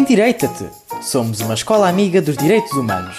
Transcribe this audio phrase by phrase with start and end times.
[0.00, 0.64] Endireita-te!
[1.02, 3.14] Somos uma escola amiga dos direitos humanos.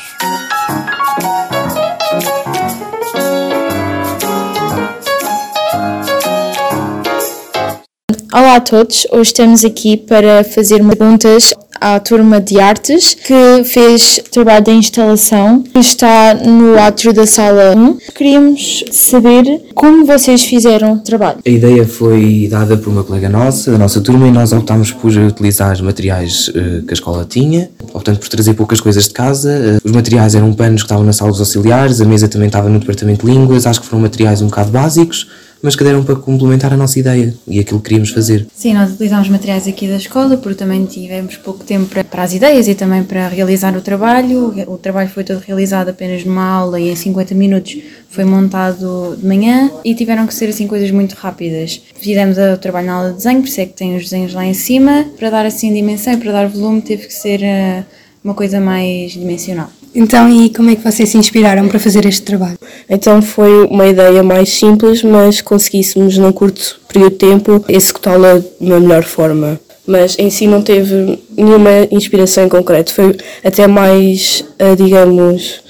[8.34, 14.22] Olá a todos, hoje estamos aqui para fazer perguntas à turma de artes que fez
[14.32, 17.98] trabalho de instalação está no átrio da sala 1.
[18.14, 21.40] Queríamos saber como vocês fizeram o trabalho.
[21.44, 25.12] A ideia foi dada por uma colega nossa, da nossa turma, e nós optámos por
[25.12, 29.80] utilizar os materiais uh, que a escola tinha, portanto por trazer poucas coisas de casa.
[29.84, 32.70] Uh, os materiais eram panos que estavam na sala dos auxiliares, a mesa também estava
[32.70, 35.28] no departamento de línguas, acho que foram materiais um bocado básicos
[35.62, 38.48] mas que deram para complementar a nossa ideia e aquilo que queríamos fazer.
[38.54, 42.34] Sim, nós utilizámos materiais aqui da escola porque também tivemos pouco tempo para, para as
[42.34, 44.54] ideias e também para realizar o trabalho.
[44.68, 47.78] O trabalho foi todo realizado apenas numa aula e em 50 minutos
[48.10, 51.82] foi montado de manhã e tiveram que ser assim coisas muito rápidas.
[51.96, 54.46] Fizemos o trabalho na aula de desenho, por isso é que tem os desenhos lá
[54.46, 55.06] em cima.
[55.18, 57.86] Para dar assim dimensão e para dar volume teve que ser uh,
[58.24, 59.70] uma coisa mais dimensional.
[59.94, 62.58] Então, e como é que vocês se inspiraram para fazer este trabalho?
[62.90, 68.72] Então, foi uma ideia mais simples, mas conseguíssemos, num curto período de tempo, executá-la de
[68.72, 69.60] uma melhor forma.
[69.86, 75.62] Mas em si não teve nenhuma inspiração em concreto, foi até mais, eh, digamos,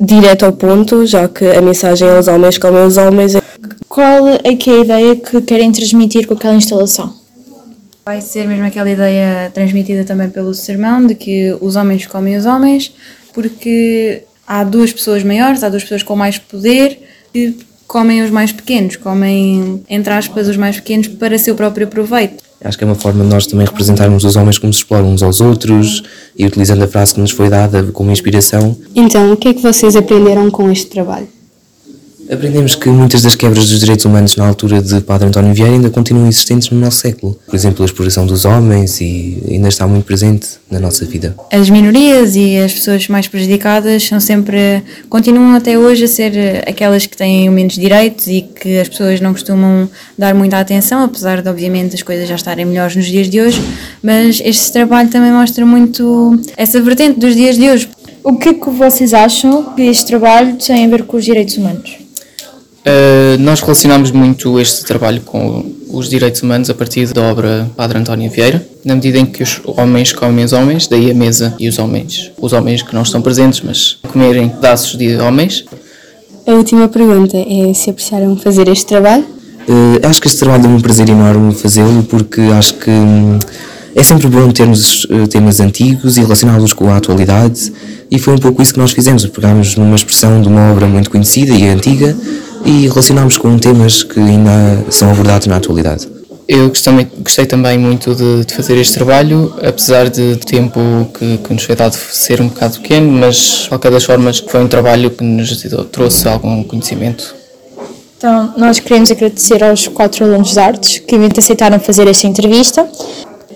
[0.00, 3.36] direto ao ponto, já que a mensagem é os homens comem os homens.
[3.88, 7.19] Qual é que é a ideia que querem transmitir com aquela instalação?
[8.04, 12.46] Vai ser mesmo aquela ideia transmitida também pelo sermão de que os homens comem os
[12.46, 12.92] homens,
[13.32, 16.98] porque há duas pessoas maiores, há duas pessoas com mais poder
[17.32, 17.56] que
[17.86, 22.42] comem os mais pequenos, comem, entre aspas, os mais pequenos para seu próprio proveito.
[22.62, 25.22] Acho que é uma forma de nós também representarmos os homens como se exploram uns
[25.22, 26.02] aos outros
[26.36, 28.76] e utilizando a frase que nos foi dada como inspiração.
[28.94, 31.26] Então, o que é que vocês aprenderam com este trabalho?
[32.32, 35.90] Aprendemos que muitas das quebras dos direitos humanos na altura de Padre António Vieira ainda
[35.90, 37.36] continuam existentes no nosso século.
[37.44, 41.34] Por exemplo, a exploração dos homens e ainda está muito presente na nossa vida.
[41.52, 47.04] As minorias e as pessoas mais prejudicadas são sempre, continuam até hoje a ser aquelas
[47.04, 51.48] que têm menos direitos e que as pessoas não costumam dar muita atenção, apesar de
[51.48, 53.60] obviamente as coisas já estarem melhores nos dias de hoje,
[54.00, 57.88] mas este trabalho também mostra muito essa vertente dos dias de hoje.
[58.22, 61.56] O que é que vocês acham que este trabalho tem a ver com os direitos
[61.56, 62.09] humanos?
[62.80, 67.98] Uh, nós relacionamos muito este trabalho com os direitos humanos a partir da obra Padre
[67.98, 71.68] António Vieira, na medida em que os homens comem os homens, daí a mesa e
[71.68, 75.64] os homens, os homens que não estão presentes, mas comerem pedaços de homens.
[76.46, 79.24] A última pergunta é se apreciaram fazer este trabalho?
[79.68, 83.38] Uh, acho que este trabalho é um prazer enorme fazê-lo porque acho que hum,
[83.94, 87.70] é sempre bom termos uh, temas antigos e relacioná-los com a atualidade
[88.10, 91.10] e foi um pouco isso que nós fizemos, pegámos numa expressão de uma obra muito
[91.10, 92.16] conhecida e antiga
[92.64, 96.08] e relacionámos com temas que ainda são abordados na atualidade.
[96.48, 100.80] Eu gostei, gostei também muito de, de, fazer este trabalho, apesar de, tempo
[101.16, 104.60] que, que, nos foi dado ser um bocado pequeno, mas de qualquer das formas foi
[104.60, 107.36] um trabalho que nos trouxe algum conhecimento.
[108.18, 112.86] Então, nós queremos agradecer aos quatro alunos de artes que aceitaram fazer esta entrevista.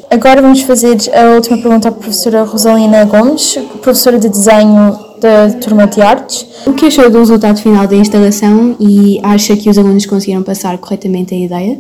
[0.08, 5.86] Agora vamos fazer a última pergunta à professora Rosalina Gomes, professora de desenho da turma
[5.86, 6.46] de artes.
[6.66, 10.76] O que achou do resultado final da instalação e acha que os alunos conseguiram passar
[10.76, 11.78] corretamente a ideia?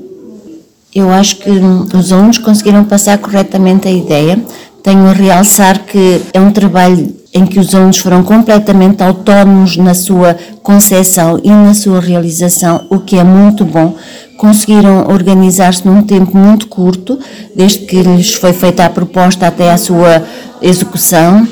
[0.94, 4.42] Eu acho que os alunos conseguiram passar corretamente a ideia.
[4.82, 9.92] Tenho a realçar que é um trabalho em que os alunos foram completamente autónomos na
[9.92, 13.94] sua concepção e na sua realização, o que é muito bom.
[14.38, 17.18] Conseguiram organizar-se num tempo muito curto,
[17.54, 20.22] desde que lhes foi feita a proposta até a sua
[20.62, 21.46] execução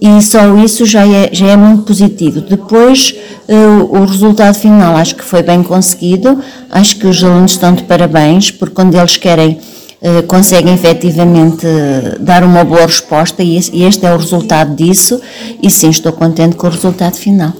[0.00, 2.40] e só isso já é, já é muito positivo.
[2.40, 3.14] Depois,
[3.48, 7.82] uh, o resultado final acho que foi bem conseguido, acho que os alunos estão de
[7.84, 9.58] parabéns, porque quando eles querem,
[10.00, 15.20] uh, conseguem efetivamente uh, dar uma boa resposta e, e este é o resultado disso,
[15.62, 17.52] e sim, estou contente com o resultado final.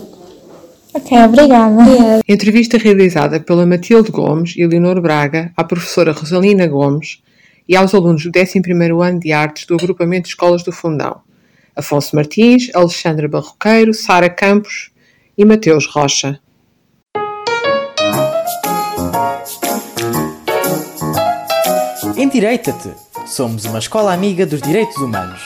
[0.94, 1.84] Ok, obrigada.
[2.26, 7.18] Entrevista realizada pela Matilde Gomes e Leonor Braga à professora Rosalina Gomes
[7.68, 11.20] e aos alunos do 11º ano de Artes do Agrupamento de Escolas do Fundão.
[11.78, 14.90] Afonso Martins, Alexandra Barroqueiro, Sara Campos
[15.36, 16.40] e Mateus Rocha.
[22.16, 22.92] Endireita-te!
[23.28, 25.40] Somos uma escola amiga dos direitos humanos.